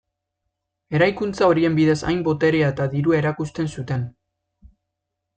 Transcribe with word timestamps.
Eraikuntza 0.99 1.49
horien 1.51 1.75
bidez 1.79 1.97
hain 2.11 2.23
boterea 2.27 2.69
eta 2.75 2.87
dirua 2.93 3.19
erakusten 3.21 3.69
zuten. 3.77 4.07